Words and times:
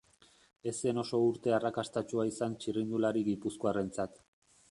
Ez 0.69 0.71
zen 0.77 1.01
oso 1.01 1.19
urte 1.25 1.53
arrakastatsua 1.57 2.25
izan 2.31 2.57
txirrindulari 2.63 3.23
gipuzkoarrarentzat. 3.31 4.19